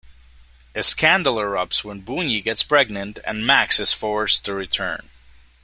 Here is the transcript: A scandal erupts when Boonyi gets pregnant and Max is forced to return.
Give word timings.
A 0.73 0.81
scandal 0.81 1.35
erupts 1.35 1.83
when 1.83 2.01
Boonyi 2.01 2.43
gets 2.43 2.63
pregnant 2.63 3.19
and 3.23 3.45
Max 3.45 3.79
is 3.79 3.93
forced 3.93 4.43
to 4.45 4.53
return. 4.55 5.11